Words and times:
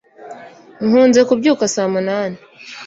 nkunze 0.85 1.21
kubyuka 1.27 1.63
saa 1.73 1.89
munani 1.93 2.37